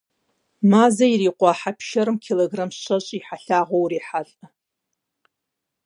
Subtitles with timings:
[0.69, 4.45] Мазэ ирикъуа хьэ пшырым килограмм щэщӏ и хьэлъагъыу урохьэлӀэ.